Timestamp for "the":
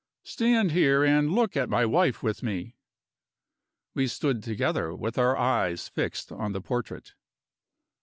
6.53-6.61